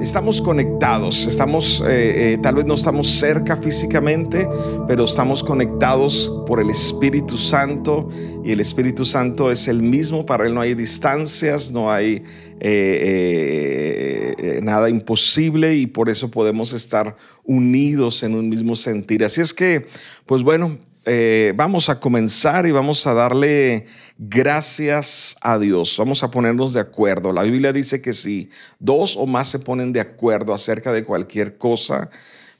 estamos 0.00 0.42
conectados, 0.42 1.26
estamos, 1.26 1.82
eh, 1.86 2.34
eh, 2.34 2.38
tal 2.42 2.56
vez 2.56 2.66
no 2.66 2.74
estamos 2.74 3.08
cerca 3.08 3.56
físicamente, 3.56 4.48
pero 4.86 5.04
estamos 5.04 5.42
conectados 5.42 6.32
por 6.46 6.60
el 6.60 6.70
Espíritu 6.70 7.38
Santo 7.38 8.08
y 8.44 8.52
el 8.52 8.60
Espíritu 8.60 9.04
Santo 9.04 9.50
es 9.50 9.68
el 9.68 9.82
mismo, 9.82 10.26
para 10.26 10.46
Él 10.46 10.54
no 10.54 10.60
hay 10.60 10.74
distancias, 10.74 11.72
no 11.72 11.90
hay 11.90 12.22
eh, 12.60 14.60
nada 14.62 14.90
imposible 14.90 15.74
y 15.74 15.86
por 15.86 16.08
eso 16.08 16.30
podemos 16.30 16.72
estar 16.72 17.16
unidos 17.44 18.22
en 18.22 18.34
un 18.34 18.48
mismo 18.48 18.76
sentir. 18.76 19.24
Así 19.24 19.40
es 19.40 19.54
que, 19.54 19.86
pues 20.26 20.42
bueno, 20.42 20.78
eh, 21.08 21.52
vamos 21.54 21.88
a 21.88 22.00
comenzar 22.00 22.66
y 22.66 22.72
vamos 22.72 23.06
a 23.06 23.14
darle 23.14 23.86
gracias 24.18 25.36
a 25.40 25.56
Dios. 25.56 25.94
Vamos 25.98 26.24
a 26.24 26.32
ponernos 26.32 26.72
de 26.72 26.80
acuerdo. 26.80 27.32
La 27.32 27.44
Biblia 27.44 27.72
dice 27.72 28.02
que 28.02 28.12
si 28.12 28.50
dos 28.80 29.16
o 29.16 29.24
más 29.24 29.46
se 29.48 29.60
ponen 29.60 29.92
de 29.92 30.00
acuerdo 30.00 30.52
acerca 30.52 30.90
de 30.90 31.04
cualquier 31.04 31.58
cosa, 31.58 32.10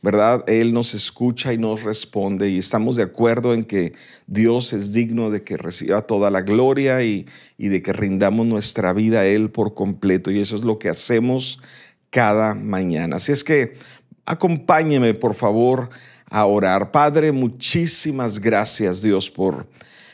¿verdad? 0.00 0.44
Él 0.46 0.72
nos 0.72 0.94
escucha 0.94 1.52
y 1.52 1.58
nos 1.58 1.82
responde 1.82 2.48
y 2.48 2.58
estamos 2.58 2.94
de 2.94 3.02
acuerdo 3.02 3.52
en 3.52 3.64
que 3.64 3.94
Dios 4.28 4.72
es 4.72 4.92
digno 4.92 5.30
de 5.30 5.42
que 5.42 5.56
reciba 5.56 6.02
toda 6.02 6.30
la 6.30 6.42
gloria 6.42 7.02
y, 7.02 7.26
y 7.58 7.66
de 7.66 7.82
que 7.82 7.92
rindamos 7.92 8.46
nuestra 8.46 8.92
vida 8.92 9.20
a 9.20 9.26
Él 9.26 9.50
por 9.50 9.74
completo. 9.74 10.30
Y 10.30 10.38
eso 10.38 10.54
es 10.54 10.62
lo 10.62 10.78
que 10.78 10.88
hacemos 10.88 11.60
cada 12.10 12.54
mañana. 12.54 13.16
Así 13.16 13.32
es 13.32 13.42
que 13.42 13.74
acompáñeme, 14.24 15.14
por 15.14 15.34
favor, 15.34 15.88
a 16.30 16.44
orar. 16.44 16.90
Padre, 16.90 17.32
muchísimas 17.32 18.38
gracias 18.38 19.02
Dios 19.02 19.30
por 19.30 19.66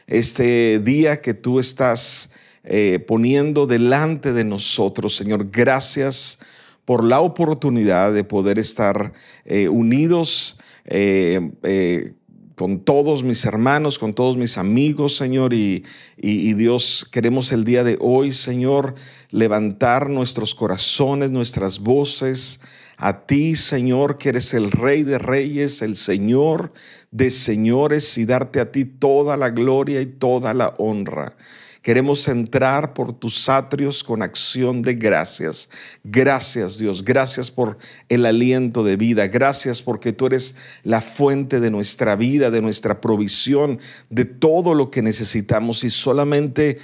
este 0.07 0.79
día 0.79 1.21
que 1.21 1.35
tú 1.35 1.59
estás 1.59 2.31
eh, 2.65 2.99
poniendo 2.99 3.67
delante 3.67 4.33
de 4.33 4.45
nosotros, 4.45 5.17
Señor. 5.17 5.51
Gracias 5.51 6.39
por 6.85 7.05
la 7.05 7.21
oportunidad 7.21 8.13
de 8.13 8.25
poder 8.25 8.59
estar 8.59 9.13
eh, 9.45 9.69
unidos. 9.69 10.59
Eh, 10.85 12.13
con 12.55 12.81
todos 12.81 13.25
mis 13.25 13.45
hermanos, 13.45 13.99
con 13.99 14.15
todos 14.15 14.37
mis 14.37 14.59
amigos, 14.59 15.17
Señor, 15.17 15.53
y, 15.53 15.85
y, 16.17 16.55
Dios, 16.55 17.05
queremos 17.11 17.51
el 17.51 17.65
día 17.65 17.83
de 17.83 17.97
hoy, 18.01 18.33
Señor, 18.33 18.95
levantar 19.31 20.09
nuestros 20.09 20.55
corazones, 20.55 21.31
nuestras 21.33 21.81
voces, 21.81 22.61
a 23.03 23.27
ti, 23.27 23.57
Señor, 23.57 24.17
que 24.17 24.29
eres 24.29 24.55
el 24.55 24.71
Rey 24.71 25.03
de 25.03 25.19
Reyes, 25.19 25.83
el 25.83 25.97
Señor 25.97 26.73
de 27.11 27.33
Señores, 27.33 28.17
y 28.17 28.25
darte 28.27 28.61
a 28.61 28.71
ti 28.71 28.85
toda 28.85 29.37
la 29.37 29.51
gloria 29.51 30.01
y 30.01 30.07
toda 30.07 30.55
la 30.55 30.75
honra. 30.79 31.35
Queremos 31.83 32.29
entrar 32.29 32.95
por 32.95 33.13
tus 33.13 33.49
atrios 33.49 34.05
con 34.05 34.23
acción 34.23 34.83
de 34.83 34.95
gracias. 34.95 35.69
Gracias 36.05 36.79
Dios, 36.79 37.05
gracias 37.05 37.51
por 37.51 37.77
el 38.09 38.25
aliento 38.25 38.85
de 38.85 38.95
vida, 38.95 39.27
gracias 39.27 39.83
porque 39.83 40.13
tú 40.13 40.27
eres 40.27 40.55
la 40.85 41.01
fuente 41.01 41.59
de 41.59 41.73
nuestra 41.73 42.15
vida, 42.15 42.53
de 42.53 42.63
nuestra 42.63 43.01
provisión, 43.01 43.81
de 44.11 44.25
todo 44.25 44.75
lo 44.75 44.93
que 44.93 45.03
necesitamos 45.03 45.83
y 45.83 45.91
solamente 45.91 46.79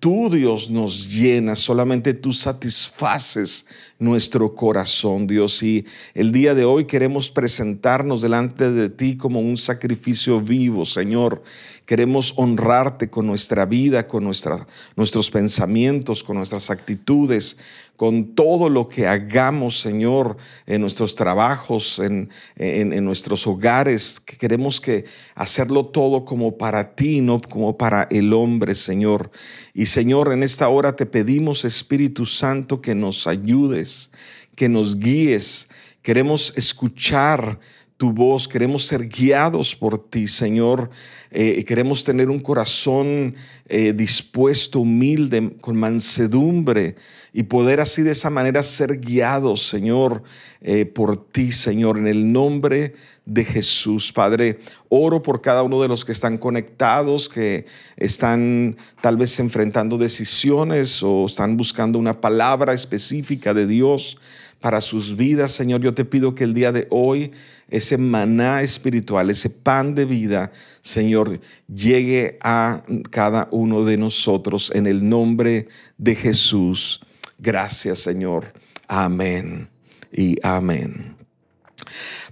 tú 0.00 0.28
Dios 0.30 0.68
nos 0.68 1.10
llenas, 1.10 1.58
solamente 1.58 2.12
tú 2.12 2.34
satisfaces 2.34 3.64
nuestro 4.02 4.54
corazón, 4.54 5.26
Dios. 5.26 5.62
Y 5.62 5.86
el 6.14 6.32
día 6.32 6.54
de 6.54 6.64
hoy 6.64 6.86
queremos 6.86 7.30
presentarnos 7.30 8.20
delante 8.20 8.70
de 8.70 8.88
ti 8.88 9.16
como 9.16 9.40
un 9.40 9.56
sacrificio 9.56 10.40
vivo, 10.40 10.84
Señor. 10.84 11.42
Queremos 11.86 12.34
honrarte 12.36 13.10
con 13.10 13.26
nuestra 13.26 13.64
vida, 13.64 14.06
con 14.08 14.24
nuestros 14.24 15.30
pensamientos, 15.30 16.22
con 16.22 16.36
nuestras 16.36 16.70
actitudes, 16.70 17.58
con 18.02 18.34
todo 18.34 18.68
lo 18.68 18.88
que 18.88 19.06
hagamos, 19.06 19.78
Señor, 19.78 20.36
en 20.66 20.80
nuestros 20.80 21.14
trabajos, 21.14 22.00
en, 22.00 22.30
en, 22.56 23.04
nuestros 23.04 23.46
hogares. 23.46 24.18
queremos 24.18 24.80
que 24.80 25.04
hacerlo 25.36 25.86
todo 25.86 26.24
como 26.24 26.58
para 26.58 26.96
ti, 26.96 27.20
no 27.20 27.40
como 27.40 27.78
para 27.78 28.08
el 28.10 28.32
hombre, 28.32 28.74
Señor. 28.74 29.30
Y 29.72 29.86
Señor, 29.86 30.32
en 30.32 30.42
esta 30.42 30.68
hora 30.68 30.96
te 30.96 31.06
pedimos, 31.06 31.64
Espíritu 31.64 32.26
Santo, 32.26 32.80
que 32.80 32.96
nos 32.96 33.28
ayudes, 33.28 34.10
que 34.56 34.68
nos 34.68 34.98
guíes. 34.98 35.68
Queremos 36.02 36.54
escuchar 36.56 37.60
tu 38.02 38.12
voz, 38.12 38.48
queremos 38.48 38.84
ser 38.84 39.08
guiados 39.08 39.76
por 39.76 39.96
ti, 39.96 40.26
Señor. 40.26 40.90
Eh, 41.30 41.64
queremos 41.64 42.02
tener 42.02 42.30
un 42.30 42.40
corazón 42.40 43.36
eh, 43.68 43.92
dispuesto, 43.92 44.80
humilde, 44.80 45.52
con 45.60 45.76
mansedumbre 45.76 46.96
y 47.32 47.44
poder 47.44 47.80
así 47.80 48.02
de 48.02 48.10
esa 48.10 48.28
manera 48.28 48.64
ser 48.64 48.98
guiados, 48.98 49.68
Señor, 49.68 50.24
eh, 50.62 50.84
por 50.84 51.30
ti, 51.30 51.52
Señor, 51.52 51.96
en 51.96 52.08
el 52.08 52.32
nombre 52.32 52.94
de 53.24 53.44
Jesús. 53.44 54.12
Padre, 54.12 54.58
oro 54.88 55.22
por 55.22 55.40
cada 55.40 55.62
uno 55.62 55.80
de 55.80 55.86
los 55.86 56.04
que 56.04 56.10
están 56.10 56.38
conectados, 56.38 57.28
que 57.28 57.66
están 57.96 58.76
tal 59.00 59.16
vez 59.16 59.38
enfrentando 59.38 59.96
decisiones 59.96 61.04
o 61.04 61.26
están 61.26 61.56
buscando 61.56 62.00
una 62.00 62.20
palabra 62.20 62.72
específica 62.72 63.54
de 63.54 63.68
Dios 63.68 64.18
para 64.62 64.80
sus 64.80 65.16
vidas, 65.16 65.52
Señor. 65.52 65.82
Yo 65.82 65.92
te 65.92 66.06
pido 66.06 66.34
que 66.34 66.44
el 66.44 66.54
día 66.54 66.72
de 66.72 66.86
hoy 66.88 67.32
ese 67.68 67.98
maná 67.98 68.62
espiritual, 68.62 69.28
ese 69.28 69.50
pan 69.50 69.94
de 69.94 70.06
vida, 70.06 70.52
Señor, 70.80 71.40
llegue 71.66 72.38
a 72.40 72.82
cada 73.10 73.48
uno 73.50 73.84
de 73.84 73.98
nosotros 73.98 74.72
en 74.74 74.86
el 74.86 75.06
nombre 75.06 75.68
de 75.98 76.14
Jesús. 76.14 77.00
Gracias, 77.38 77.98
Señor. 77.98 78.54
Amén 78.88 79.68
y 80.12 80.36
amén. 80.42 81.16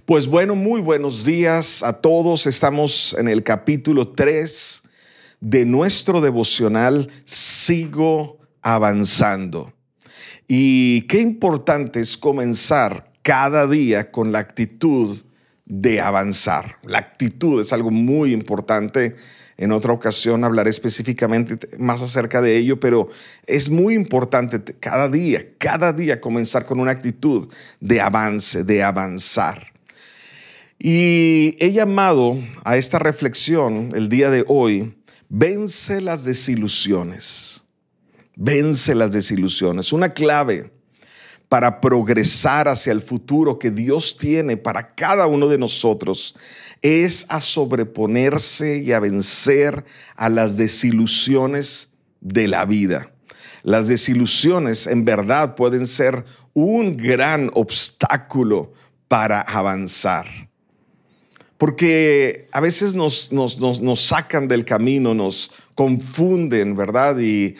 Pues 0.05 0.25
bueno, 0.25 0.55
muy 0.55 0.79
buenos 0.81 1.25
días 1.25 1.83
a 1.83 1.93
todos. 1.93 2.47
Estamos 2.47 3.15
en 3.19 3.27
el 3.27 3.43
capítulo 3.43 4.07
3 4.09 4.83
de 5.41 5.65
nuestro 5.65 6.21
devocional 6.21 7.11
Sigo 7.25 8.39
avanzando. 8.61 9.73
Y 10.47 11.03
qué 11.03 11.19
importante 11.19 12.01
es 12.01 12.17
comenzar 12.17 13.11
cada 13.21 13.67
día 13.67 14.11
con 14.11 14.31
la 14.31 14.39
actitud 14.39 15.23
de 15.65 16.01
avanzar. 16.01 16.77
La 16.83 16.97
actitud 16.97 17.61
es 17.61 17.71
algo 17.71 17.91
muy 17.91 18.33
importante. 18.33 19.15
En 19.57 19.71
otra 19.71 19.93
ocasión 19.93 20.43
hablaré 20.43 20.69
específicamente 20.69 21.57
más 21.77 22.01
acerca 22.01 22.41
de 22.41 22.57
ello, 22.57 22.79
pero 22.79 23.07
es 23.45 23.69
muy 23.69 23.93
importante 23.93 24.61
cada 24.79 25.07
día, 25.07 25.45
cada 25.57 25.93
día 25.93 26.19
comenzar 26.19 26.65
con 26.65 26.79
una 26.79 26.91
actitud 26.91 27.47
de 27.79 28.01
avance, 28.01 28.63
de 28.63 28.83
avanzar. 28.83 29.71
Y 30.77 31.55
he 31.59 31.71
llamado 31.71 32.39
a 32.63 32.75
esta 32.75 32.97
reflexión 32.97 33.91
el 33.93 34.09
día 34.09 34.31
de 34.31 34.43
hoy, 34.47 34.95
vence 35.29 36.01
las 36.01 36.23
desilusiones. 36.23 37.60
Vence 38.35 38.95
las 38.95 39.11
desilusiones. 39.11 39.93
Una 39.93 40.13
clave 40.13 40.71
para 41.49 41.81
progresar 41.81 42.69
hacia 42.69 42.93
el 42.93 43.01
futuro 43.01 43.59
que 43.59 43.71
Dios 43.71 44.15
tiene 44.15 44.55
para 44.55 44.95
cada 44.95 45.27
uno 45.27 45.49
de 45.49 45.57
nosotros 45.57 46.33
es 46.81 47.25
a 47.27 47.41
sobreponerse 47.41 48.77
y 48.77 48.93
a 48.93 49.01
vencer 49.01 49.83
a 50.15 50.29
las 50.29 50.55
desilusiones 50.55 51.89
de 52.21 52.47
la 52.47 52.65
vida. 52.65 53.11
Las 53.63 53.89
desilusiones 53.89 54.87
en 54.87 55.03
verdad 55.03 55.55
pueden 55.55 55.85
ser 55.85 56.23
un 56.53 56.95
gran 56.95 57.51
obstáculo 57.53 58.71
para 59.07 59.41
avanzar. 59.41 60.25
Porque 61.57 62.47
a 62.53 62.59
veces 62.59 62.95
nos, 62.95 63.31
nos, 63.31 63.59
nos 63.59 64.01
sacan 64.01 64.47
del 64.47 64.65
camino, 64.65 65.13
nos 65.13 65.51
confunden, 65.75 66.75
¿verdad? 66.75 67.17
Y, 67.19 67.55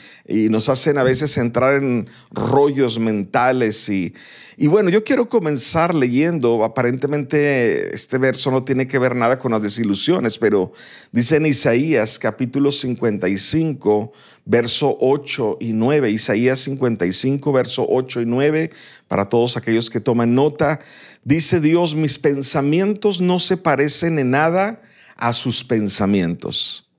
nos 0.50 0.70
hacen 0.70 0.98
a 0.98 1.04
veces 1.04 1.38
entrar 1.38 1.82
en 1.82 2.08
rollos 2.32 2.98
mentales. 3.00 3.90
Y, 3.90 4.14
y 4.56 4.68
bueno, 4.68 4.90
yo 4.90 5.04
quiero 5.04 5.28
comenzar 5.28 5.94
leyendo, 5.94 6.64
aparentemente 6.64 7.94
este 7.94 8.18
verso 8.18 8.50
no 8.50 8.64
tiene 8.64 8.88
que 8.88 9.00
ver 9.00 9.16
nada 9.16 9.40
con 9.40 9.52
las 9.52 9.62
desilusiones, 9.62 10.38
pero 10.38 10.72
dice 11.12 11.38
en 11.38 11.48
Isaías 11.48 12.18
capítulo 12.18 12.72
55, 12.72 14.14
verso 14.46 14.98
8 15.02 15.58
y 15.60 15.74
9, 15.74 16.10
Isaías 16.12 16.60
55, 16.60 17.52
verso 17.52 17.86
8 17.90 18.22
y 18.22 18.26
9, 18.26 18.72
para 19.08 19.26
todos 19.28 19.58
aquellos 19.58 19.90
que 19.90 20.00
toman 20.00 20.34
nota, 20.34 20.80
dice 21.24 21.60
Dios, 21.60 21.96
mis 21.96 22.20
pensamientos 22.20 23.20
no 23.20 23.40
se 23.40 23.58
parecen 23.58 24.20
en 24.20 24.32
nada 24.32 24.82
a 25.18 25.34
sus 25.34 25.64
pensamientos 25.64 26.91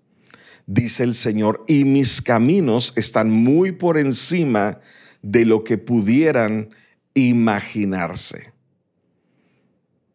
dice 0.66 1.04
el 1.04 1.14
Señor, 1.14 1.64
y 1.68 1.84
mis 1.84 2.22
caminos 2.22 2.92
están 2.96 3.30
muy 3.30 3.72
por 3.72 3.98
encima 3.98 4.80
de 5.22 5.44
lo 5.44 5.64
que 5.64 5.78
pudieran 5.78 6.70
imaginarse. 7.14 8.52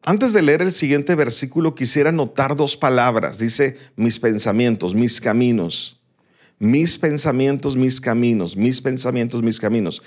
Antes 0.03 0.31
de 0.31 0.41
leer 0.41 0.61
el 0.61 0.71
siguiente 0.71 1.15
versículo, 1.15 1.75
quisiera 1.75 2.13
notar 2.13 2.55
dos 2.55 2.77
palabras. 2.77 3.39
Dice 3.39 3.75
mis 3.97 4.19
pensamientos, 4.19 4.95
mis 4.95 5.19
caminos. 5.19 5.99
Mis 6.59 6.97
pensamientos, 6.97 7.75
mis 7.75 8.01
caminos, 8.01 8.55
mis 8.55 8.81
pensamientos, 8.81 9.43
mis 9.43 9.59
caminos. 9.59 10.01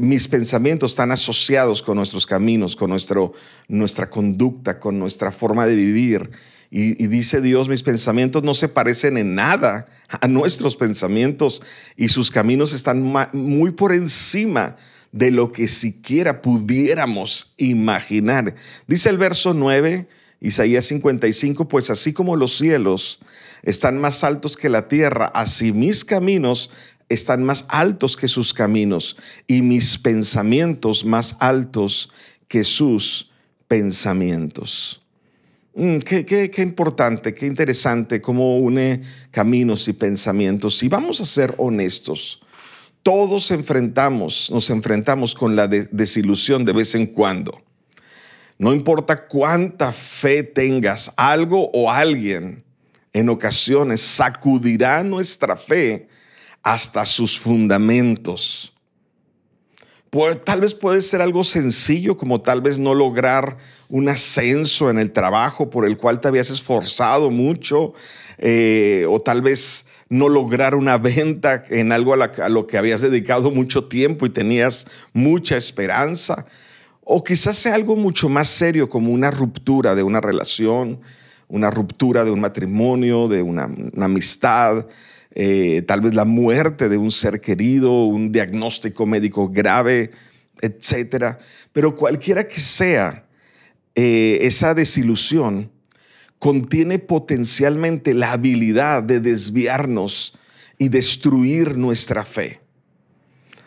Mis 0.00 0.26
pensamientos 0.26 0.92
están 0.92 1.12
asociados 1.12 1.82
con 1.82 1.98
nuestros 1.98 2.26
caminos, 2.26 2.74
con 2.74 2.88
nuestro, 2.88 3.32
nuestra 3.68 4.08
conducta, 4.08 4.80
con 4.80 4.98
nuestra 4.98 5.30
forma 5.30 5.66
de 5.66 5.76
vivir. 5.76 6.30
Y, 6.76 7.06
dice 7.06 7.40
Dios, 7.40 7.68
mis 7.68 7.84
pensamientos 7.84 8.42
no 8.42 8.52
se 8.52 8.66
parecen 8.66 9.16
en 9.16 9.36
nada 9.36 9.86
a 10.08 10.26
nuestros 10.26 10.74
pensamientos 10.74 11.62
y 11.96 12.08
sus 12.08 12.32
caminos 12.32 12.72
están 12.72 13.00
muy 13.32 13.70
por 13.70 13.92
encima 13.92 14.74
de 15.12 15.30
lo 15.30 15.52
que 15.52 15.68
siquiera 15.68 16.42
pudiéramos 16.42 17.54
imaginar. 17.58 18.56
Dice 18.88 19.08
el 19.08 19.18
verso 19.18 19.54
9, 19.54 20.08
Isaías 20.40 20.86
55, 20.86 21.68
pues 21.68 21.90
así 21.90 22.12
como 22.12 22.34
los 22.34 22.58
cielos 22.58 23.20
están 23.62 23.96
más 23.98 24.24
altos 24.24 24.56
que 24.56 24.68
la 24.68 24.88
tierra, 24.88 25.26
así 25.26 25.72
mis 25.72 26.04
caminos 26.04 26.72
están 27.08 27.44
más 27.44 27.66
altos 27.68 28.16
que 28.16 28.26
sus 28.26 28.52
caminos 28.52 29.16
y 29.46 29.62
mis 29.62 29.96
pensamientos 29.96 31.04
más 31.04 31.36
altos 31.38 32.10
que 32.48 32.64
sus 32.64 33.30
pensamientos. 33.68 35.03
Mm, 35.76 35.98
qué, 35.98 36.52
importante, 36.58 37.34
qué 37.34 37.46
interesante 37.46 38.20
cómo 38.20 38.58
une 38.58 39.02
caminos 39.30 39.88
y 39.88 39.92
pensamientos. 39.92 40.82
Y 40.82 40.88
vamos 40.88 41.20
a 41.20 41.24
ser 41.24 41.54
honestos. 41.58 42.40
Todos 43.02 43.50
enfrentamos, 43.50 44.50
nos 44.50 44.70
enfrentamos 44.70 45.34
con 45.34 45.56
la 45.56 45.66
desilusión 45.66 46.64
de 46.64 46.72
vez 46.72 46.94
en 46.94 47.06
cuando. 47.06 47.60
No 48.56 48.72
importa 48.72 49.26
cuánta 49.26 49.92
fe 49.92 50.44
tengas, 50.44 51.12
algo 51.16 51.70
o 51.72 51.90
alguien 51.90 52.64
en 53.12 53.28
ocasiones 53.28 54.00
sacudirá 54.00 55.02
nuestra 55.02 55.56
fe 55.56 56.08
hasta 56.62 57.04
sus 57.04 57.38
fundamentos. 57.38 58.73
Tal 60.44 60.60
vez 60.60 60.74
puede 60.74 61.00
ser 61.00 61.20
algo 61.20 61.42
sencillo 61.44 62.16
como 62.16 62.40
tal 62.40 62.60
vez 62.60 62.78
no 62.78 62.94
lograr 62.94 63.56
un 63.88 64.08
ascenso 64.08 64.90
en 64.90 64.98
el 64.98 65.12
trabajo 65.12 65.70
por 65.70 65.86
el 65.86 65.96
cual 65.96 66.20
te 66.20 66.28
habías 66.28 66.50
esforzado 66.50 67.30
mucho, 67.30 67.94
eh, 68.38 69.06
o 69.08 69.20
tal 69.20 69.42
vez 69.42 69.86
no 70.08 70.28
lograr 70.28 70.74
una 70.74 70.98
venta 70.98 71.64
en 71.68 71.90
algo 71.90 72.14
a, 72.14 72.48
lo 72.48 72.66
que 72.66 72.78
habías 72.78 73.00
dedicado 73.00 73.50
mucho 73.50 73.84
tiempo 73.86 74.26
y 74.26 74.30
tenías 74.30 74.86
mucha 75.12 75.56
esperanza, 75.56 76.46
o 77.02 77.22
quizás 77.24 77.56
sea 77.56 77.74
algo 77.74 77.96
mucho 77.96 78.28
más 78.28 78.48
serio 78.48 78.88
como 78.88 79.10
una 79.12 79.30
ruptura 79.30 79.94
de 79.94 80.02
una 80.02 80.20
relación, 80.20 81.00
una 81.48 81.70
ruptura 81.70 82.24
de 82.24 82.30
un 82.30 82.40
matrimonio, 82.40 83.28
de 83.28 83.42
una, 83.42 83.68
amistad, 84.00 84.86
eh, 85.36 85.82
tal 85.82 86.00
vez 86.00 86.14
la 86.14 86.24
muerte 86.24 86.88
de 86.88 86.96
un 86.96 87.10
ser 87.10 87.40
querido, 87.40 88.04
un 88.04 88.30
diagnóstico 88.30 89.04
médico 89.04 89.48
grave, 89.48 90.12
etc. 90.60 91.38
Pero 91.72 91.96
cualquiera 91.96 92.46
que 92.46 92.60
sea 92.60 93.26
eh, 93.96 94.38
esa 94.42 94.74
desilusión 94.74 95.72
contiene 96.38 97.00
potencialmente 97.00 98.14
la 98.14 98.32
habilidad 98.32 99.02
de 99.02 99.18
desviarnos 99.18 100.38
y 100.78 100.88
destruir 100.88 101.78
nuestra 101.78 102.24
fe, 102.24 102.60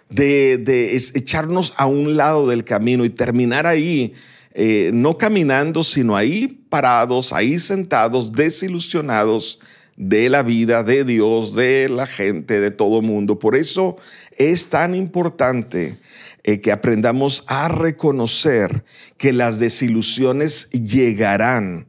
de, 0.10 0.96
echarnos 1.16 1.74
a 1.76 1.86
un 1.86 2.16
lado 2.16 2.48
del 2.48 2.64
camino 2.64 3.04
y 3.04 3.10
terminar 3.10 3.66
ahí, 3.66 4.14
eh, 4.54 4.92
no 4.94 5.18
caminando, 5.18 5.84
sino 5.84 6.16
ahí 6.16 6.48
parados, 6.70 7.34
ahí 7.34 7.60
sentados, 7.60 8.32
desilusionados 8.32 9.60
de 9.98 10.30
la 10.30 10.44
vida, 10.44 10.84
de 10.84 11.04
Dios, 11.04 11.56
de 11.56 11.90
la 11.90 12.06
gente, 12.06 12.62
de 12.62 12.72
todo 12.72 13.02
mundo. 13.02 13.40
Por 13.40 13.56
eso 13.56 13.98
es 14.38 14.70
tan 14.70 14.94
importante 14.96 15.98
eh, 16.44 16.62
que 16.62 16.72
aprendamos 16.72 17.44
a 17.48 17.68
reconocer 17.68 18.86
que 19.18 19.34
las 19.34 19.60
desilusiones 19.60 20.70
llegarán 20.70 21.88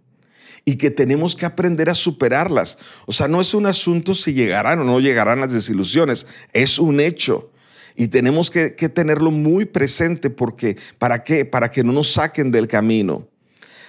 y 0.65 0.77
que 0.77 0.91
tenemos 0.91 1.37
que 1.37 1.47
aprender 1.47 1.91
a 1.91 1.95
superarlas. 1.95 2.79
O 3.07 3.13
sea, 3.13 3.29
no 3.29 3.41
es 3.41 3.55
un 3.55 3.67
asunto 3.67 4.15
si 4.15 4.33
llegarán 4.33 4.81
o 4.81 4.85
no 4.85 5.01
llegarán 5.01 5.41
las 5.41 5.53
desilusiones, 5.53 6.27
es 6.53 6.79
un 6.79 7.01
hecho. 7.01 7.51
Y 7.95 8.09
tenemos 8.09 8.51
que, 8.51 8.71
tenerlo 8.71 9.31
muy 9.31 9.65
presente 9.65 10.31
porque, 10.31 10.77
¿para 10.99 11.25
qué? 11.25 11.45
Para 11.45 11.71
que 11.71 11.83
no 11.83 11.93
nos 11.93 12.13
saquen 12.13 12.51
del 12.51 12.69
camino. 12.69 13.29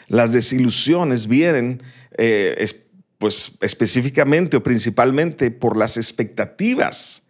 Las 0.07 0.33
desilusiones 0.33 1.27
vienen, 1.27 1.83
eh, 2.17 2.55
pues 3.19 3.57
específicamente 3.61 4.57
o 4.57 4.63
principalmente 4.63 5.51
por 5.51 5.77
las 5.77 5.97
expectativas 5.97 7.23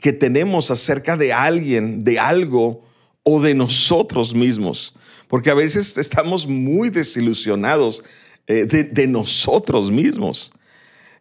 que 0.00 0.12
tenemos 0.12 0.70
acerca 0.70 1.16
de 1.16 1.32
alguien, 1.32 2.04
de 2.04 2.18
algo 2.18 2.84
o 3.22 3.40
de 3.40 3.54
nosotros 3.54 4.34
mismos. 4.34 4.94
Porque 5.28 5.50
a 5.50 5.54
veces 5.54 5.96
estamos 5.96 6.46
muy 6.48 6.90
desilusionados 6.90 8.02
eh, 8.48 8.66
de, 8.66 9.06
nosotros 9.06 9.92
mismos. 9.92 10.52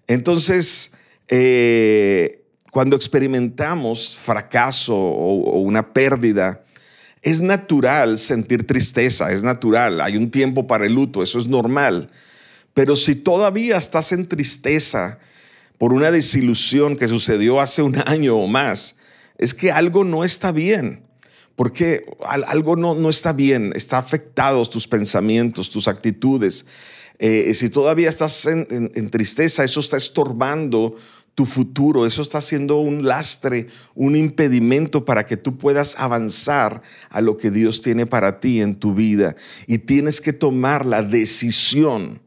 Entonces, 0.07 0.94
eh, 1.27 2.44
cuando 2.71 2.95
experimentamos 2.95 4.15
fracaso 4.15 4.95
o, 4.95 5.59
una 5.59 5.94
pérdida, 5.94 6.63
es 7.21 7.41
natural 7.41 8.17
sentir 8.17 8.65
tristeza, 8.65 9.31
es 9.31 9.44
natural, 9.44 10.01
hay 10.01 10.17
un 10.17 10.31
tiempo 10.31 10.65
para 10.65 10.88
el 10.88 10.94
luto, 10.94 11.21
eso 11.21 11.38
es 11.38 11.45
normal. 11.45 12.09
Pero 12.74 12.95
si 12.95 13.16
todavía 13.16 13.77
estás 13.77 14.12
en 14.12 14.27
tristeza 14.27 15.19
por 15.77 15.94
una 15.94 16.12
desilusión 16.12 16.95
que 16.95 17.07
sucedió 17.07 17.60
hace 17.60 17.81
un 17.81 17.98
año 18.06 18.38
o 18.38 18.48
más, 18.48 18.95
es 19.38 19.54
que 19.54 19.71
algo 19.71 20.04
no 20.04 20.24
está 20.24 20.51
bien. 20.51 21.04
Porque 21.56 22.06
algo 22.25 22.77
no, 22.77 22.95
no 22.95 23.10
está 23.10 23.33
bien, 23.33 23.74
está 23.75 23.98
afectados 23.98 24.69
tus 24.69 24.88
pensamientos, 24.88 25.69
tus 25.69 25.89
actitudes. 25.89 26.66
Eh, 27.18 27.54
si 27.54 27.69
todavía 27.69 28.07
estás 28.07 28.45
en, 28.45 28.66
en 28.69 29.10
tristeza, 29.10 29.66
eso 29.66 29.81
está 29.81 29.98
estorbando 29.98 30.95
tu 31.36 31.45
futuro, 31.45 32.06
eso 32.06 32.21
está 32.21 32.39
siendo 32.39 32.80
un 32.80 33.06
lastre, 33.06 33.68
un 33.95 34.16
impedimento 34.16 35.04
para 35.04 35.25
que 35.25 35.38
tú 35.38 35.57
puedas 35.57 35.95
avanzar 35.98 36.81
a 37.10 37.21
lo 37.21 37.36
que 37.36 37.51
Dios 37.51 37.81
tiene 37.81 38.06
para 38.06 38.39
ti 38.39 38.62
en 38.62 38.75
tu 38.75 38.94
vida. 38.94 39.36
Y 39.68 39.80
tienes 39.80 40.21
que 40.21 40.31
tomar 40.31 40.86
la 40.86 41.04
decisión 41.04 42.21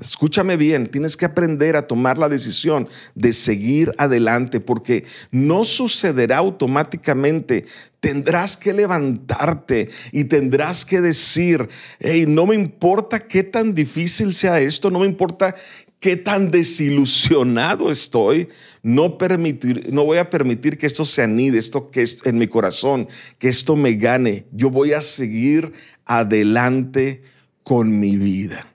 Escúchame 0.00 0.56
bien, 0.56 0.88
tienes 0.88 1.16
que 1.16 1.24
aprender 1.24 1.76
a 1.76 1.86
tomar 1.86 2.18
la 2.18 2.28
decisión 2.28 2.88
de 3.14 3.32
seguir 3.32 3.92
adelante 3.96 4.58
porque 4.58 5.04
no 5.30 5.64
sucederá 5.64 6.38
automáticamente. 6.38 7.64
Tendrás 8.00 8.56
que 8.56 8.72
levantarte 8.72 9.88
y 10.10 10.24
tendrás 10.24 10.84
que 10.84 11.00
decir, 11.00 11.68
hey, 12.00 12.24
no 12.26 12.44
me 12.44 12.56
importa 12.56 13.20
qué 13.20 13.44
tan 13.44 13.72
difícil 13.72 14.34
sea 14.34 14.60
esto, 14.60 14.90
no 14.90 14.98
me 14.98 15.06
importa 15.06 15.54
qué 16.00 16.16
tan 16.16 16.50
desilusionado 16.50 17.90
estoy, 17.90 18.48
no, 18.82 19.16
permitir, 19.16 19.92
no 19.92 20.04
voy 20.04 20.18
a 20.18 20.28
permitir 20.28 20.76
que 20.76 20.86
esto 20.86 21.04
se 21.04 21.22
anide, 21.22 21.56
esto 21.56 21.90
que 21.92 22.02
es 22.02 22.18
en 22.24 22.36
mi 22.36 22.48
corazón, 22.48 23.06
que 23.38 23.48
esto 23.48 23.76
me 23.76 23.94
gane. 23.94 24.46
Yo 24.50 24.70
voy 24.70 24.92
a 24.92 25.00
seguir 25.00 25.72
adelante 26.04 27.22
con 27.62 28.00
mi 28.00 28.16
vida. 28.16 28.73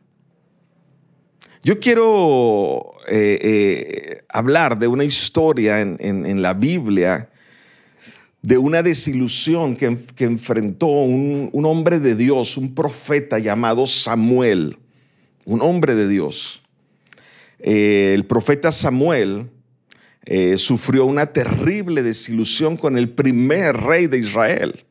Yo 1.61 1.79
quiero 1.79 2.93
eh, 3.09 3.39
eh, 3.41 4.21
hablar 4.29 4.79
de 4.79 4.87
una 4.87 5.03
historia 5.03 5.81
en, 5.81 6.41
la 6.41 6.53
Biblia, 6.53 7.29
de 8.41 8.57
una 8.57 8.81
desilusión 8.81 9.75
que, 9.75 9.97
enfrentó 10.19 10.87
un, 10.87 11.51
hombre 11.65 11.99
de 11.99 12.15
Dios, 12.15 12.55
un 12.55 12.73
profeta 12.73 13.39
llamado 13.39 13.87
Samuel, 13.87 14.77
un 15.43 15.61
hombre 15.61 15.95
de 15.95 16.07
Dios. 16.07 16.61
Eh, 17.59 18.13
el 18.15 18.25
profeta 18.25 18.71
Samuel 18.71 19.49
sufrió 20.57 21.05
una 21.05 21.25
terrible 21.25 22.03
desilusión 22.03 22.77
con 22.77 22.97
el 22.97 23.09
primer 23.09 23.75
rey 23.75 24.07
de 24.07 24.19
Israel 24.19 24.85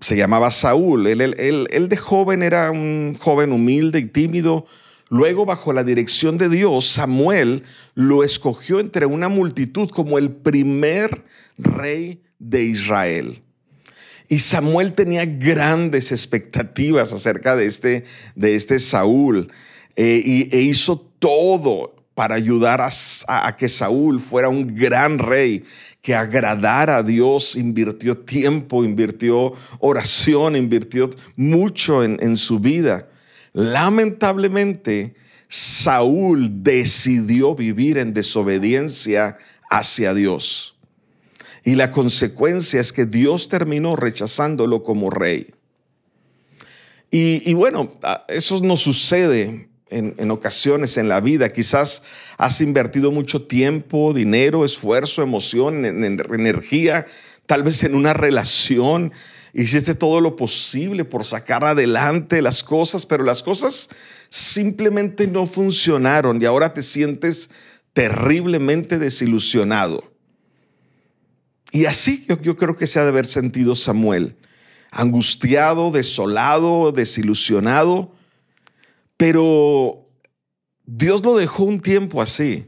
se 0.00 0.16
llamaba 0.16 0.50
Saúl. 0.50 1.06
Él, 1.06 1.88
de 1.88 1.96
joven 1.96 2.42
era 2.42 2.70
un 2.70 3.16
joven 3.18 3.52
humilde 3.52 3.98
y 4.00 4.06
tímido. 4.06 4.66
Luego, 5.08 5.46
bajo 5.46 5.72
la 5.72 5.84
dirección 5.84 6.38
de 6.38 6.48
Dios, 6.48 6.86
Samuel 6.86 7.62
lo 7.94 8.24
escogió 8.24 8.80
entre 8.80 9.06
una 9.06 9.28
multitud 9.28 9.88
como 9.90 10.18
el 10.18 10.30
primer 10.30 11.24
rey 11.58 12.22
de 12.38 12.64
Israel. 12.64 13.42
Y 14.28 14.38
Samuel 14.38 14.92
tenía 14.92 15.26
grandes 15.26 16.10
expectativas 16.10 17.12
acerca 17.12 17.54
de 17.56 17.66
este, 17.66 18.04
de 18.34 18.54
este 18.54 18.78
Saúl 18.78 19.52
eh, 19.96 20.22
y, 20.24 20.54
e 20.54 20.62
hizo 20.62 20.98
todo 21.18 21.94
para 22.14 22.36
ayudar 22.36 22.80
a, 22.80 23.56
que 23.56 23.68
Saúl 23.68 24.20
fuera 24.20 24.48
un 24.48 24.74
gran 24.74 25.18
rey, 25.18 25.64
que 26.00 26.14
agradara 26.14 26.98
a 26.98 27.02
Dios, 27.02 27.56
invirtió 27.56 28.16
tiempo, 28.16 28.84
invirtió 28.84 29.52
oración, 29.80 30.54
invirtió 30.54 31.10
mucho 31.34 32.04
en, 32.04 32.36
su 32.36 32.60
vida. 32.60 33.08
Lamentablemente, 33.52 35.14
Saúl 35.48 36.62
decidió 36.62 37.54
vivir 37.54 37.98
en 37.98 38.14
desobediencia 38.14 39.38
hacia 39.68 40.14
Dios. 40.14 40.76
Y 41.64 41.74
la 41.74 41.90
consecuencia 41.90 42.80
es 42.80 42.92
que 42.92 43.06
Dios 43.06 43.48
terminó 43.48 43.96
rechazándolo 43.96 44.82
como 44.82 45.10
rey. 45.10 45.52
Y, 47.10 47.54
bueno, 47.54 47.96
eso 48.26 48.60
nos 48.60 48.80
sucede 48.80 49.68
en, 49.90 50.30
ocasiones 50.30 50.96
en 50.96 51.08
la 51.08 51.20
vida. 51.20 51.48
Quizás 51.48 52.02
has 52.38 52.60
invertido 52.60 53.10
mucho 53.10 53.42
tiempo, 53.42 54.12
dinero, 54.12 54.64
esfuerzo, 54.64 55.22
emoción, 55.22 55.84
energía, 55.84 57.06
tal 57.46 57.62
vez 57.62 57.82
en 57.84 57.94
una 57.94 58.14
relación. 58.14 59.12
Hiciste 59.52 59.94
todo 59.94 60.20
lo 60.20 60.36
posible 60.36 61.04
por 61.04 61.24
sacar 61.24 61.64
adelante 61.64 62.42
las 62.42 62.64
cosas, 62.64 63.06
pero 63.06 63.22
las 63.24 63.42
cosas 63.42 63.88
simplemente 64.28 65.26
no 65.28 65.46
funcionaron 65.46 66.42
y 66.42 66.44
ahora 66.44 66.74
te 66.74 66.82
sientes 66.82 67.50
terriblemente 67.92 68.98
desilusionado. 68.98 70.12
Y 71.70 71.86
así 71.86 72.24
yo, 72.28 72.40
yo 72.40 72.56
creo 72.56 72.76
que 72.76 72.86
se 72.86 72.98
ha 72.98 73.02
de 73.02 73.10
haber 73.10 73.26
sentido 73.26 73.76
Samuel, 73.76 74.36
angustiado, 74.90 75.90
desolado, 75.90 76.90
desilusionado, 76.92 78.12
pero 79.26 80.06
Dios 80.84 81.24
lo 81.24 81.34
dejó 81.34 81.64
un 81.64 81.80
tiempo 81.80 82.20
así. 82.20 82.66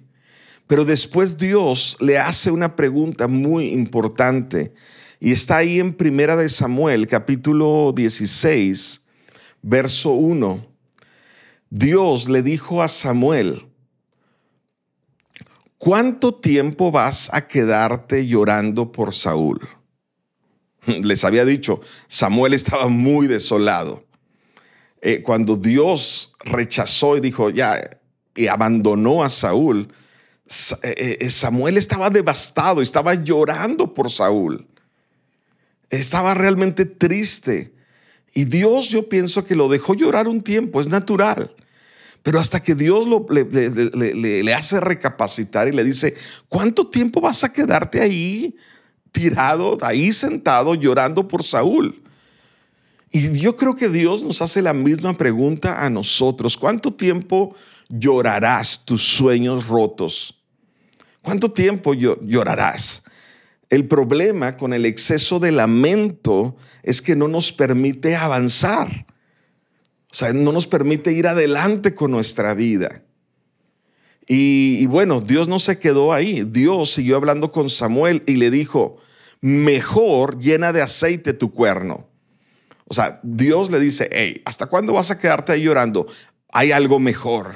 Pero 0.67 0.87
después 0.87 1.37
Dios 1.37 1.99
le 2.01 2.17
hace 2.17 2.51
una 2.51 2.77
pregunta 2.77 3.29
muy 3.29 3.67
importante 3.67 4.73
y 5.21 5.33
está 5.33 5.59
ahí 5.59 5.79
en 5.81 5.93
Primera 5.93 6.35
de 6.35 6.49
Samuel, 6.49 7.09
capítulo 7.09 7.93
16, 7.95 9.05
verso 9.61 10.13
1. 10.13 10.67
Dios 11.69 12.27
le 12.27 12.43
dijo 12.43 12.83
a 12.83 12.89
Samuel, 12.89 13.67
¿cuánto 15.77 16.37
tiempo 16.37 16.91
vas 16.91 17.29
a 17.35 17.47
quedarte 17.47 18.27
llorando 18.27 18.93
por 18.93 19.13
Saúl? 19.13 19.61
Les 20.87 21.23
había 21.23 21.45
dicho, 21.45 21.83
Samuel 22.09 22.55
estaba 22.55 22.89
muy 22.89 23.27
desolado. 23.27 24.06
Eh, 25.09 25.23
cuando 25.23 25.55
Dios 25.55 26.35
rechazó 26.45 27.17
y 27.17 27.21
dijo, 27.21 27.51
ya, 27.51 27.79
y 28.35 28.49
abandonó 28.49 29.23
a 29.23 29.29
Saúl, 29.29 29.93
eh, 30.83 31.19
eh, 31.21 31.31
Samuel 31.31 31.77
estaba 31.77 32.11
devastado, 32.11 32.83
estaba 32.83 33.15
llorando 33.15 33.95
por 33.95 34.11
Saúl. 34.11 34.67
Estaba 35.91 36.35
realmente 36.35 36.87
triste. 36.87 37.73
Y 38.35 38.47
Dios 38.47 38.89
yo 38.89 39.09
pienso 39.09 39.45
que 39.45 39.55
lo 39.55 39.69
dejó 39.69 39.95
llorar 39.95 40.27
un 40.27 40.43
tiempo, 40.43 40.81
es 40.81 40.89
natural. 40.89 41.55
Pero 42.25 42.41
hasta 42.41 42.61
que 42.61 42.75
Dios 42.75 43.07
le, 43.31 44.55
hace 44.55 44.81
recapacitar 44.81 45.69
y 45.69 45.73
le 45.73 45.85
dice, 45.85 46.17
¿cuánto 46.49 46.89
tiempo 46.89 47.21
vas 47.21 47.45
a 47.45 47.53
quedarte 47.53 48.01
ahí 48.01 48.57
tirado, 49.13 49.79
ahí 49.83 50.11
sentado, 50.11 50.75
llorando 50.75 51.29
por 51.29 51.45
Saúl? 51.45 52.03
Y 53.17 53.39
yo 53.39 53.57
creo 53.57 53.75
que 53.75 53.89
Dios 53.89 54.23
nos 54.23 54.43
hace 54.43 54.61
la 54.61 54.75
misma 54.75 55.17
pregunta 55.17 55.83
a 55.83 55.89
nosotros. 55.89 56.55
¿Cuánto 56.55 56.93
tiempo 56.93 57.57
llorarás 57.89 58.85
tus 58.85 59.03
sueños 59.03 59.69
rotos? 59.69 60.39
¿Cuánto 61.23 61.51
tiempo 61.51 61.95
llorarás? 61.95 63.05
El 63.71 63.89
problema 63.89 64.59
con 64.59 64.75
el 64.75 64.85
exceso 64.85 65.39
de 65.39 65.51
lamento 65.51 66.57
es 66.83 67.01
que 67.01 67.17
no 67.17 67.27
nos 67.27 67.53
permite 67.53 68.17
avanzar. 68.17 69.07
O 70.13 70.15
sea, 70.15 70.35
no 70.35 70.53
nos 70.53 70.67
permite 70.67 71.11
ir 71.15 71.27
adelante 71.27 71.95
con 71.95 72.11
nuestra 72.11 72.53
vida. 72.53 73.03
Y, 74.29 74.85
bueno, 74.89 75.23
Dios 75.23 75.49
no 75.49 75.59
se 75.59 75.79
quedó 75.79 76.13
ahí. 76.13 76.45
Dios 76.45 76.91
siguió 76.91 77.17
hablando 77.17 77.51
con 77.51 77.71
Samuel 77.71 78.23
y 78.27 78.37
le 78.37 78.51
dijo, 78.51 78.99
mejor 79.41 80.39
llena 80.39 80.75
de 80.75 80.83
aceite 80.83 81.33
tu 81.33 81.55
cuerno. 81.55 82.15
O 82.89 82.95
sea, 82.95 83.21
Dios 83.23 83.71
le 83.71 83.81
dice, 83.81 84.09
hey, 84.13 84.43
¿hasta 84.45 84.67
cuándo 84.67 84.93
vas 84.93 85.11
a 85.11 85.19
quedarte 85.19 85.53
ahí 85.53 85.63
llorando? 85.63 86.07
Hay 86.53 86.73
algo 86.73 86.99
mejor. 86.99 87.55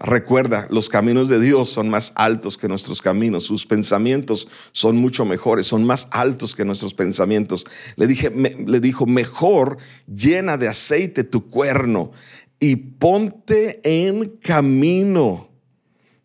Recuerda, 0.00 0.68
los 0.70 0.88
caminos 0.88 1.28
de 1.28 1.40
Dios 1.40 1.70
son 1.70 1.90
más 1.90 2.12
altos 2.14 2.56
que 2.56 2.68
nuestros 2.68 3.02
caminos, 3.02 3.44
sus 3.44 3.66
pensamientos 3.66 4.46
son 4.70 4.96
mucho 4.96 5.24
mejores, 5.24 5.66
son 5.66 5.84
más 5.84 6.08
altos 6.12 6.54
que 6.54 6.64
nuestros 6.64 6.94
pensamientos. 6.94 7.66
Le, 7.96 8.06
dije, 8.06 8.30
le 8.30 8.80
dijo, 8.80 9.06
mejor 9.06 9.78
llena 10.06 10.56
de 10.56 10.68
aceite 10.68 11.24
tu 11.24 11.50
cuerno 11.50 12.12
y 12.60 12.76
ponte 12.76 13.80
en 13.82 14.36
camino. 14.40 15.47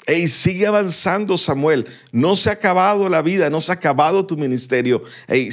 Ey, 0.05 0.27
sigue 0.27 0.67
avanzando, 0.67 1.37
Samuel. 1.37 1.87
No 2.11 2.35
se 2.35 2.49
ha 2.49 2.53
acabado 2.53 3.07
la 3.07 3.21
vida, 3.21 3.49
no 3.49 3.61
se 3.61 3.71
ha 3.71 3.75
acabado 3.75 4.25
tu 4.25 4.35
ministerio. 4.35 5.03
Ey, 5.27 5.49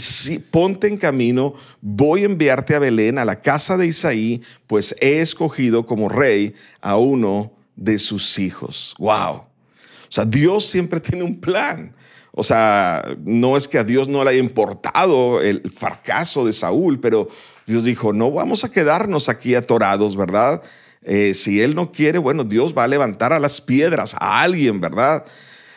ponte 0.51 0.89
en 0.89 0.97
camino. 0.97 1.55
Voy 1.81 2.23
a 2.23 2.27
enviarte 2.27 2.75
a 2.75 2.81
Belén, 2.81 3.19
a 3.19 3.25
la 3.25 3.41
casa 3.41 3.77
de 3.77 3.87
Isaí, 3.87 4.43
pues 4.67 4.95
he 5.01 5.21
escogido 5.21 5.87
como 5.87 6.09
rey 6.09 6.55
a 6.81 6.97
uno 6.97 7.53
de 7.77 7.99
sus 7.99 8.39
hijos. 8.39 8.95
Wow. 8.99 9.37
O 9.37 10.13
sea, 10.13 10.25
Dios 10.25 10.67
siempre 10.67 10.99
tiene 10.99 11.23
un 11.23 11.41
plan. 11.41 11.95
O 12.33 12.43
sea, 12.43 13.05
no 13.25 13.57
es 13.57 13.69
que 13.69 13.79
a 13.79 13.85
Dios 13.85 14.09
no 14.09 14.25
le 14.25 14.31
haya 14.31 14.41
importado 14.41 15.41
el 15.41 15.69
fracaso 15.71 16.45
de 16.45 16.53
Saúl, 16.53 16.99
pero 17.01 17.29
Dios 17.67 17.85
dijo, 17.85 18.13
no 18.13 18.31
vamos 18.31 18.65
a 18.65 18.71
quedarnos 18.71 19.29
aquí 19.29 19.55
atorados, 19.55 20.17
¿verdad? 20.17 20.63
Eh, 21.03 21.33
si 21.35 21.61
Él 21.61 21.75
no 21.75 21.93
quiere, 21.93 22.19
bueno, 22.19 22.45
Dios 22.45 22.75
va 22.77 22.85
a 22.85 22.89
levantar 22.89 23.33
a 23.33 23.41
las 23.41 23.61
piedras, 23.61 24.15
a 24.19 24.43
alguien, 24.43 24.81
¿verdad? 24.81 25.25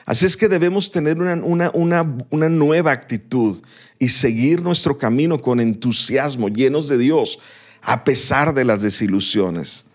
Así 0.05 0.25
es 0.25 0.35
que 0.35 0.49
debemos 0.49 0.91
tener 0.91 1.17
una, 1.17 1.71
una, 1.71 2.15
una, 2.29 2.49
nueva 2.49 2.91
actitud 2.91 3.61
y 3.99 4.09
seguir 4.09 4.61
nuestro 4.61 4.97
camino 4.97 5.41
con 5.41 5.61
entusiasmo, 5.61 6.49
llenos 6.49 6.89
de 6.89 6.97
Dios, 6.97 7.39
a 7.81 8.03
pesar 8.03 8.53
de 8.53 8.65
las 8.65 8.81
desilusiones, 8.81 9.85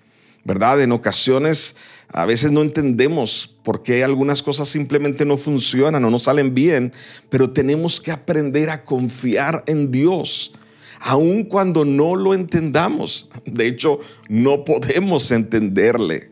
¿verdad? 0.44 0.80
En 0.80 0.92
ocasiones 0.92 1.76
a 2.10 2.24
veces 2.24 2.50
no 2.50 2.62
entendemos 2.62 3.54
por 3.62 3.82
qué 3.82 4.02
algunas 4.02 4.42
cosas 4.42 4.68
simplemente 4.68 5.26
no 5.26 5.36
funcionan 5.36 6.02
o 6.06 6.10
no 6.10 6.18
salen 6.18 6.54
bien, 6.54 6.92
pero 7.28 7.50
tenemos 7.50 8.00
que 8.00 8.12
aprender 8.12 8.70
a 8.70 8.82
confiar 8.84 9.62
en 9.66 9.90
Dios, 9.90 10.52
aun 11.00 11.44
cuando 11.44 11.84
no 11.84 12.16
lo 12.16 12.34
entendamos. 12.34 13.30
De 13.46 13.66
hecho, 13.66 14.00
no 14.28 14.64
podemos 14.64 15.30
entenderle, 15.30 16.30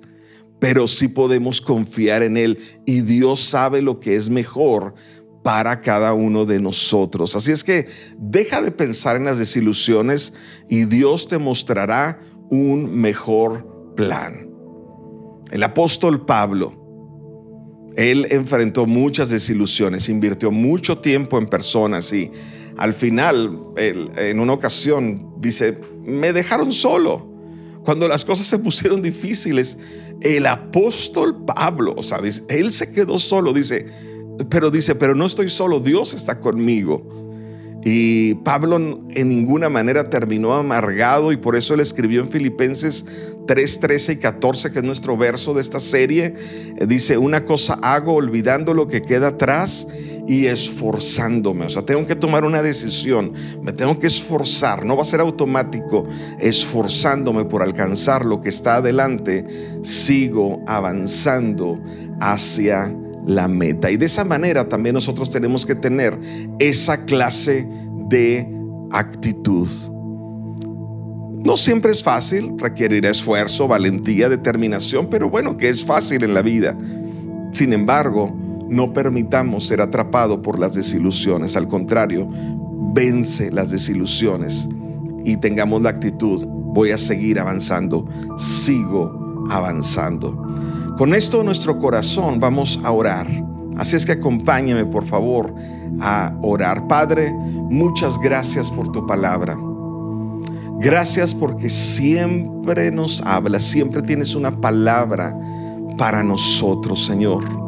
pero 0.59 0.89
sí 0.89 1.09
podemos 1.09 1.61
confiar 1.61 2.23
en 2.23 2.37
Él 2.37 2.59
y 2.85 3.03
Dios 3.03 3.41
sabe 3.41 3.83
lo 3.83 4.01
que 4.01 4.17
es 4.17 4.31
mejor 4.31 4.95
para 5.43 5.81
cada 5.81 6.13
uno 6.13 6.45
de 6.45 6.59
nosotros. 6.59 7.37
Así 7.37 7.53
es 7.53 7.63
que 7.63 7.87
deja 8.19 8.63
de 8.63 8.73
pensar 8.73 9.17
en 9.17 9.25
las 9.25 9.39
desilusiones 9.39 10.33
y 10.69 10.87
Dios 10.87 11.29
te 11.29 11.39
mostrará 11.39 12.19
un 12.51 12.93
mejor 12.93 13.95
plan. 13.95 14.51
El 15.53 15.63
apóstol 15.63 16.27
Pablo, 16.27 16.87
él 17.97 18.27
enfrentó 18.31 18.87
muchas 18.87 19.31
desilusiones, 19.31 20.09
invirtió 20.09 20.51
mucho 20.51 20.99
tiempo 20.99 21.39
en 21.39 21.47
personas 21.47 22.13
y 22.13 22.31
al 22.77 22.93
final, 22.95 23.59
en 23.77 24.41
una 24.41 24.53
ocasión, 24.53 25.35
dice, 25.39 25.79
me 26.05 26.33
dejaron 26.33 26.73
solo. 26.73 27.27
Cuando 27.85 28.09
las 28.09 28.25
cosas 28.25 28.47
se 28.47 28.59
pusieron 28.59 29.01
difíciles, 29.01 29.79
el 30.21 30.47
apóstol 30.47 31.45
Pablo, 31.45 31.95
o 31.97 32.03
sea, 32.03 32.19
él 32.49 32.73
se 32.73 32.93
quedó 32.93 33.19
solo, 33.19 33.53
dice, 33.53 33.87
pero 34.51 34.71
dice, 34.71 34.95
pero 34.95 35.15
no 35.15 35.27
estoy 35.27 35.49
solo, 35.49 35.81
Dios 35.81 36.15
está 36.15 36.41
conmigo. 36.41 37.07
Y 37.89 38.35
Pablo 38.37 38.77
en 38.77 39.29
ninguna 39.29 39.69
manera 39.69 40.11
terminó 40.11 40.55
amargado 40.55 41.31
y 41.31 41.37
por 41.37 41.55
eso 41.55 41.75
él 41.75 41.81
escribió 41.81 42.21
en 42.21 42.29
Filipenses 42.29 43.07
3, 43.47 43.81
13 43.81 44.13
y 44.15 44.17
14, 44.17 44.73
que 44.73 44.81
es 44.81 44.85
nuestro 44.85 45.17
verso 45.17 45.55
de 45.55 45.61
esta 45.61 45.79
serie, 45.79 46.35
dice, 46.85 47.17
una 47.17 47.45
cosa 47.45 47.75
hago 47.75 48.15
olvidando 48.15 48.75
lo 48.75 48.89
que 48.89 49.03
queda 49.03 49.29
atrás 49.29 49.87
y 50.29 50.47
esforzándome. 50.47 51.67
O 51.67 51.71
sea, 51.71 51.83
tengo 51.83 52.07
que 52.07 52.17
tomar 52.17 52.45
una 52.45 52.63
decisión, 52.63 53.33
me 53.63 53.73
tengo 53.73 53.99
que 53.99 54.07
esforzar, 54.07 54.85
no 54.85 54.97
va 54.97 55.03
a 55.03 55.07
ser 55.07 55.21
automático, 55.21 56.07
esforzándome 56.39 57.45
por 57.45 57.63
alcanzar 57.63 58.25
lo 58.25 58.41
que 58.41 58.49
está 58.49 58.77
adelante, 58.77 59.45
sigo 59.83 60.63
avanzando 60.67 61.81
hacia 62.21 62.95
la 63.27 63.49
meta. 63.49 63.91
Y 63.91 63.97
de 63.97 64.07
esa 64.07 64.25
manera 64.25 64.69
también 64.69 64.95
nosotros 64.95 65.31
tenemos 65.31 65.67
que 65.67 65.75
tener 65.75 66.19
esa 66.59 67.05
clase 67.05 67.69
de 68.09 68.49
actitud. 68.93 69.69
No 71.45 71.57
siempre 71.57 71.93
es 71.93 72.03
fácil, 72.03 72.55
requerirá 72.59 73.11
esfuerzo, 73.11 73.69
valentía, 73.69 74.29
determinación, 74.29 75.09
pero 75.09 75.31
bueno, 75.31 75.57
que 75.57 75.69
es 75.69 75.85
fácil 75.85 76.25
en 76.25 76.35
la 76.35 76.43
vida. 76.43 76.77
Sin 77.53 77.73
embargo, 77.73 78.35
no 78.69 78.93
permitamos 78.93 79.67
ser 79.67 79.81
atrapado 79.81 80.43
por 80.43 80.59
las 80.59 80.75
desilusiones. 80.75 81.57
Al 81.57 81.69
contrario, 81.69 82.29
vence 82.93 83.51
las 83.51 83.71
desilusiones 83.71 84.69
y 85.25 85.37
tengamos 85.37 85.83
la 85.83 85.91
actitud, 85.91 86.47
voy 86.47 86.93
a 86.93 86.99
seguir 86.99 87.41
avanzando, 87.41 88.07
sigo 88.37 89.45
avanzando. 89.51 90.47
Con 90.97 91.15
esto 91.15 91.43
nuestro 91.43 91.79
corazón 91.79 92.41
vamos 92.41 92.81
a 92.83 92.91
orar. 92.91 93.27
Así 93.77 93.97
es 93.97 94.07
que 94.07 94.13
acompáñame 94.13 94.87
por 94.87 95.05
favor 95.05 95.55
a 96.01 96.35
orar. 96.43 96.87
Padre, 96.89 97.33
muchas 97.35 98.19
gracias 98.19 98.71
por 98.71 98.91
tu 98.93 99.07
palabra. 99.07 99.59
Gracias 100.79 101.35
porque 101.35 101.69
siempre 101.69 102.91
nos 102.91 103.21
hablas, 103.23 103.63
siempre 103.65 104.03
tienes 104.03 104.35
una 104.35 104.61
palabra 104.61 105.35
para 105.99 106.23
nosotros, 106.23 107.05
Señor. 107.05 107.66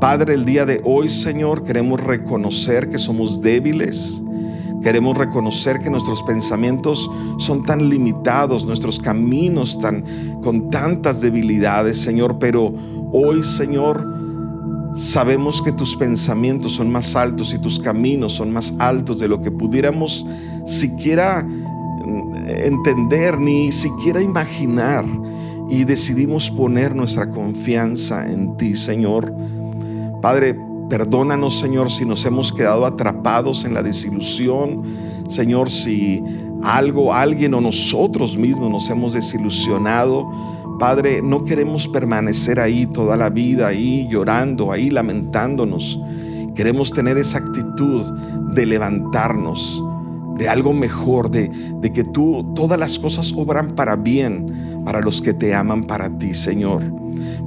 Padre, 0.00 0.32
el 0.32 0.46
día 0.46 0.64
de 0.64 0.80
hoy, 0.82 1.10
Señor, 1.10 1.62
queremos 1.62 2.00
reconocer 2.00 2.88
que 2.88 2.98
somos 2.98 3.42
débiles. 3.42 4.22
Queremos 4.80 5.18
reconocer 5.18 5.78
que 5.78 5.90
nuestros 5.90 6.22
pensamientos 6.22 7.10
son 7.36 7.66
tan 7.66 7.86
limitados, 7.90 8.64
nuestros 8.64 8.98
caminos 8.98 9.78
tan 9.78 10.02
con 10.42 10.70
tantas 10.70 11.20
debilidades, 11.20 12.00
Señor, 12.00 12.38
pero 12.38 12.72
hoy, 13.12 13.44
Señor, 13.44 14.10
sabemos 14.94 15.60
que 15.60 15.70
tus 15.70 15.94
pensamientos 15.96 16.72
son 16.72 16.90
más 16.90 17.14
altos 17.14 17.52
y 17.52 17.58
tus 17.58 17.78
caminos 17.78 18.32
son 18.32 18.50
más 18.50 18.74
altos 18.78 19.18
de 19.18 19.28
lo 19.28 19.42
que 19.42 19.50
pudiéramos 19.50 20.24
siquiera 20.64 21.46
entender 22.48 23.38
ni 23.38 23.70
siquiera 23.70 24.22
imaginar 24.22 25.04
y 25.68 25.84
decidimos 25.84 26.50
poner 26.50 26.96
nuestra 26.96 27.30
confianza 27.30 28.26
en 28.30 28.56
ti, 28.56 28.74
Señor. 28.74 29.32
Padre, 30.20 30.58
perdónanos, 30.88 31.58
Señor, 31.58 31.90
si 31.90 32.04
nos 32.04 32.24
hemos 32.24 32.52
quedado 32.52 32.84
atrapados 32.84 33.64
en 33.64 33.74
la 33.74 33.82
desilusión. 33.82 34.82
Señor, 35.28 35.70
si 35.70 36.22
algo, 36.62 37.14
alguien 37.14 37.54
o 37.54 37.60
nosotros 37.60 38.36
mismos 38.36 38.70
nos 38.70 38.90
hemos 38.90 39.14
desilusionado. 39.14 40.30
Padre, 40.78 41.22
no 41.22 41.44
queremos 41.44 41.88
permanecer 41.88 42.58
ahí 42.58 42.86
toda 42.86 43.16
la 43.16 43.30
vida, 43.30 43.68
ahí 43.68 44.06
llorando, 44.08 44.72
ahí 44.72 44.90
lamentándonos. 44.90 46.00
Queremos 46.54 46.90
tener 46.90 47.16
esa 47.16 47.38
actitud 47.38 48.12
de 48.54 48.66
levantarnos, 48.66 49.82
de 50.36 50.48
algo 50.48 50.72
mejor, 50.72 51.30
de, 51.30 51.50
de 51.80 51.92
que 51.92 52.02
tú 52.02 52.52
todas 52.54 52.78
las 52.78 52.98
cosas 52.98 53.32
obran 53.36 53.74
para 53.74 53.96
bien 53.96 54.82
para 54.84 55.00
los 55.00 55.20
que 55.20 55.34
te 55.34 55.54
aman 55.54 55.84
para 55.84 56.08
ti, 56.18 56.34
Señor. 56.34 56.82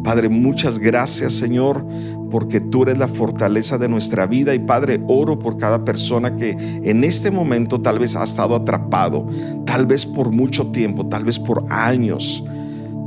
Padre, 0.03 0.29
muchas 0.29 0.79
gracias, 0.79 1.33
Señor, 1.33 1.85
porque 2.33 2.59
tú 2.59 2.81
eres 2.81 2.97
la 2.97 3.07
fortaleza 3.07 3.77
de 3.77 3.87
nuestra 3.87 4.25
vida. 4.25 4.55
Y 4.55 4.59
Padre, 4.59 4.99
oro 5.07 5.37
por 5.37 5.55
cada 5.55 5.85
persona 5.85 6.35
que 6.35 6.57
en 6.83 7.03
este 7.03 7.29
momento 7.29 7.79
tal 7.79 7.99
vez 7.99 8.15
ha 8.15 8.23
estado 8.23 8.55
atrapado, 8.55 9.27
tal 9.67 9.85
vez 9.85 10.07
por 10.07 10.31
mucho 10.31 10.71
tiempo, 10.71 11.05
tal 11.05 11.25
vez 11.25 11.37
por 11.37 11.63
años, 11.69 12.43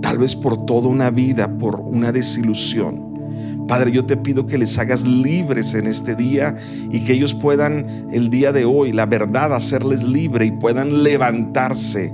tal 0.00 0.18
vez 0.18 0.36
por 0.36 0.64
toda 0.64 0.86
una 0.86 1.10
vida, 1.10 1.58
por 1.58 1.80
una 1.80 2.12
desilusión. 2.12 3.66
Padre, 3.66 3.90
yo 3.90 4.06
te 4.06 4.16
pido 4.16 4.46
que 4.46 4.58
les 4.58 4.78
hagas 4.78 5.04
libres 5.04 5.74
en 5.74 5.88
este 5.88 6.14
día 6.14 6.54
y 6.92 7.00
que 7.00 7.14
ellos 7.14 7.34
puedan 7.34 8.06
el 8.12 8.30
día 8.30 8.52
de 8.52 8.64
hoy, 8.64 8.92
la 8.92 9.06
verdad, 9.06 9.52
hacerles 9.54 10.04
libre 10.04 10.46
y 10.46 10.52
puedan 10.52 11.02
levantarse 11.02 12.12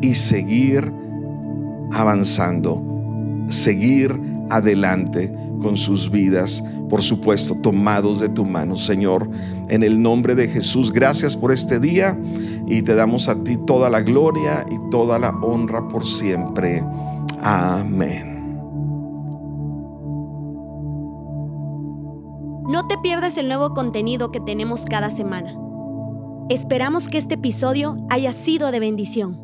y 0.00 0.14
seguir 0.14 0.92
avanzando, 1.90 2.80
seguir 3.48 4.20
adelante 4.50 5.34
con 5.64 5.78
sus 5.78 6.10
vidas, 6.10 6.62
por 6.90 7.02
supuesto, 7.02 7.54
tomados 7.54 8.20
de 8.20 8.28
tu 8.28 8.44
mano, 8.44 8.76
Señor. 8.76 9.30
En 9.70 9.82
el 9.82 10.00
nombre 10.00 10.34
de 10.34 10.46
Jesús, 10.46 10.92
gracias 10.92 11.38
por 11.38 11.52
este 11.52 11.80
día 11.80 12.20
y 12.68 12.82
te 12.82 12.94
damos 12.94 13.30
a 13.30 13.42
ti 13.42 13.56
toda 13.66 13.88
la 13.88 14.02
gloria 14.02 14.66
y 14.70 14.90
toda 14.90 15.18
la 15.18 15.30
honra 15.30 15.88
por 15.88 16.04
siempre. 16.04 16.84
Amén. 17.42 18.34
No 22.68 22.86
te 22.86 22.98
pierdas 22.98 23.38
el 23.38 23.48
nuevo 23.48 23.72
contenido 23.72 24.30
que 24.30 24.40
tenemos 24.40 24.84
cada 24.84 25.10
semana. 25.10 25.56
Esperamos 26.50 27.08
que 27.08 27.16
este 27.16 27.34
episodio 27.34 27.96
haya 28.10 28.34
sido 28.34 28.70
de 28.70 28.80
bendición. 28.80 29.43